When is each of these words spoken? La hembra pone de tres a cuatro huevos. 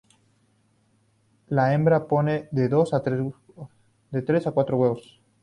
La 1.49 1.65
hembra 1.75 2.07
pone 2.07 2.49
de 2.51 2.69
tres 4.25 4.47
a 4.47 4.51
cuatro 4.51 4.77
huevos. 4.79 5.21